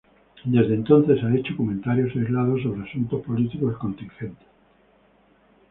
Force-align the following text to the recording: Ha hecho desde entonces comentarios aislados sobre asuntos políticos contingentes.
Ha 0.43 0.49
hecho 0.49 0.49
desde 0.63 0.73
entonces 0.73 1.19
comentarios 1.55 2.15
aislados 2.15 2.63
sobre 2.63 2.89
asuntos 2.89 3.21
políticos 3.21 3.77
contingentes. 3.77 4.47